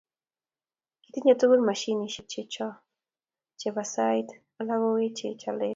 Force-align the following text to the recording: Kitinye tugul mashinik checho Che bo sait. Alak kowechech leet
Kitinye 1.01 1.33
tugul 1.39 1.61
mashinik 1.67 2.13
checho 2.31 2.67
Che 3.59 3.69
bo 3.75 3.83
sait. 3.93 4.29
Alak 4.59 4.79
kowechech 4.81 5.45
leet 5.57 5.69